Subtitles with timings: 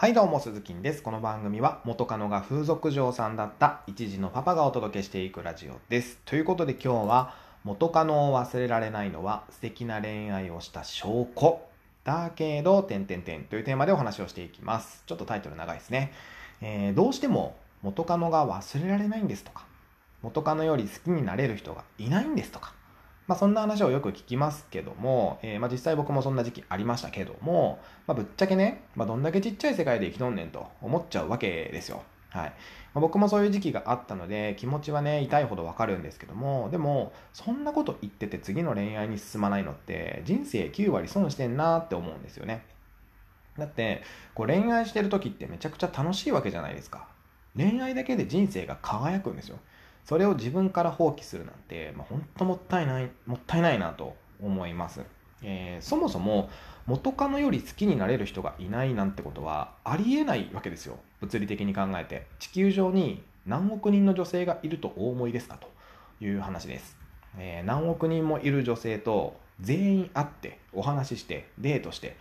[0.00, 1.02] はいどうも、鈴木です。
[1.02, 6.16] この番組は元カノが風俗嬢さんだった一児のパパがお届けしていくラジオです。
[6.24, 7.34] ということで今日は
[7.64, 11.60] 元カノを忘れられないのは素敵な恋愛をした証拠
[12.02, 15.02] だけど、点々点というテーマでお話をしていきます。
[15.04, 16.14] ちょっとタイトル長いですね。
[16.62, 19.66] えー、どうしても元カノが忘れられないんですとか、
[20.22, 22.72] 元カノより好きになれる人がいないんですとか、
[23.30, 32.02] まあ、そんな話をよく聞きますけども、えー、まあ、実際僕もそんな時期ありましたけども、まあ、ぶっちゃけね、まどんだけちっちゃい世界で生きとんねんと思っちゃうわけですよ。
[32.30, 32.52] はい。
[32.92, 42.64] ま僕もそういう時期があったので、気持ちはね、痛いほどわかるんですけども、でも、そんなこと言ってて次の恋愛に進まないのって、人生9割損してんなって思うんですよね。
[43.56, 44.02] だって、
[44.34, 47.06] こう恋愛してる時ってめちゃくちゃ楽しいわけじゃないですか。
[47.56, 49.60] 恋愛だけで人生が輝くんですよ。
[50.04, 55.02] それを自分から放棄するなんて、まあ、本当もったいない、もったいないなと思います。
[55.42, 56.50] えー、そもそも
[56.86, 60.98] 元カノより好きになれる人がいないなんてことはありえないわけですよ。
[61.20, 62.26] 物理的に考えて。
[62.38, 65.68] 地球上に何億人の女性がいるとお思いですかと
[66.24, 66.96] いう話です。
[67.38, 72.16] えー、何億人もいる女性と全員会ってお話ししてデートして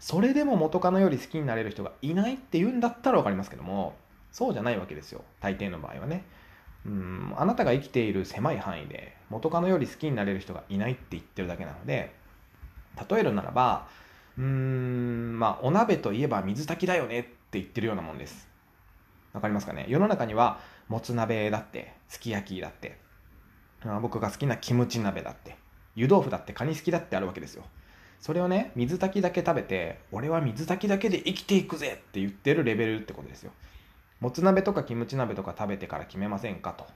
[0.00, 3.94] それでも元カノより好きになれる人がいないって言うんだったら分かりますけども
[4.30, 6.24] そうじゃないわけですよ大抵の場合はね
[6.86, 12.14] うんあなたが生きている狭い範囲で元カノより好きになれる人がいないって言ってるだけなので
[13.10, 13.88] 例えるならば
[14.36, 18.48] うーんまあお鍋といえば水炊きだよねって言ってるようなもんです。
[19.32, 19.86] わかりますかね？
[19.88, 22.98] 世の中にはもつ鍋だってすき焼きだって
[24.00, 25.56] 僕が好きなキムチ鍋だって
[25.96, 27.64] 湯豆腐だってカニ好きだってあるわけですよ。
[28.20, 33.52] それをね水炊きだけ食べて俺は水炊きだけで生きていくぜって言ってるレベルってことですよ。
[34.20, 36.86] もつ鍋とかキムチ鍋とか食べてから決めませんかと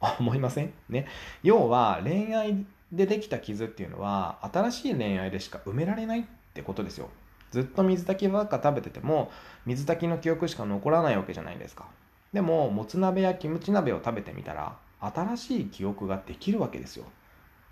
[0.20, 0.72] 思いません？
[0.88, 1.06] ね。
[1.42, 7.08] 要は恋愛でできた傷っていうのは新しい恋愛でしか埋められないってことですよ。
[7.50, 9.30] ずっと水炊きばっか食べてても
[9.66, 11.86] 水炊きの記憶しか残らないわけじゃないですか。
[12.32, 17.04] でももつ鍋やキムチ鍋を食べてみたら新しい記憶ができるわけですよ。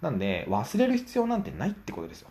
[0.03, 2.31] なんで忘れる必要なんてないってことですよ。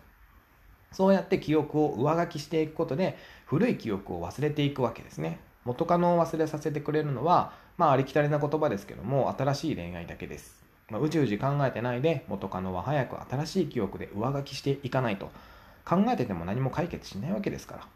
[0.92, 3.16] そうやって記憶を上書きしていくことで
[3.46, 5.38] 古い記憶を忘れていくわけですね。
[5.64, 10.64] 元カノを忘れさせてくれるのは、まあ、ありきたりな言葉ですけども、新しい恋愛だけです。
[10.88, 15.30] まあ、うじうじ考えてないで、元カノは早く新しい記憶で上書きしていかないと。
[15.84, 17.86] 考えてても何も解決しないわけですから。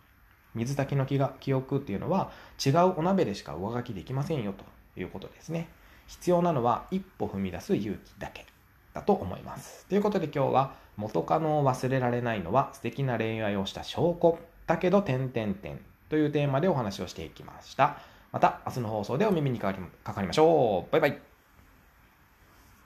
[0.54, 1.06] 水炊きの
[1.40, 2.30] 記憶っていうのは、
[2.64, 4.64] 違うお鍋でしか上書きできませんよと
[5.00, 5.68] いうことですね。
[6.06, 8.46] 必要なのは一歩踏み出す勇気だけ
[8.92, 9.86] だと思います。
[9.86, 15.80] ということで今日は、元カノを忘れられないのは素敵な恋愛をした証拠だけど、点々点
[16.14, 17.98] というテーマでお話をしていきました。
[18.30, 20.92] また明日の放送でお耳にかかりましょう。
[20.92, 21.33] バイバイ。